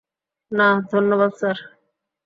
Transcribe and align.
না, 0.51 0.67
ধন্যবাদ, 0.91 1.31
স্যার। 1.39 1.57